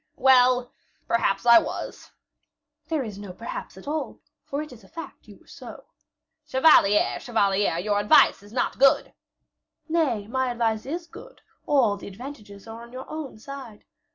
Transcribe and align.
"Well, 0.17 0.71
perhaps 1.07 1.45
I 1.45 1.59
was." 1.59 2.09
"There 2.87 3.03
is 3.03 3.19
no 3.19 3.33
perhaps 3.33 3.77
at 3.77 3.87
all, 3.87 4.19
for 4.43 4.63
it 4.63 4.73
is 4.73 4.83
a 4.83 4.87
fact 4.87 5.27
you 5.27 5.37
were 5.37 5.45
so." 5.45 5.83
"Chevalier, 6.47 7.19
chevalier, 7.19 7.77
your 7.77 7.99
advice 7.99 8.41
is 8.41 8.51
not 8.51 8.79
good." 8.79 9.13
"Nay, 9.87 10.25
my 10.25 10.49
advice 10.49 10.87
is 10.87 11.05
good; 11.05 11.41
all 11.67 11.97
the 11.97 12.07
advantages 12.07 12.65
are 12.67 12.81
on 12.81 12.91
your 12.91 13.07
own 13.11 13.37
side. 13.37 13.85